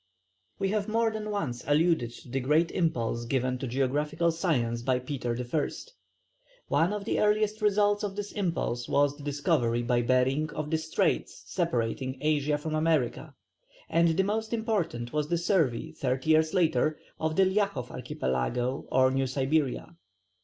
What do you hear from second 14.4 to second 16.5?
important was the survey thirty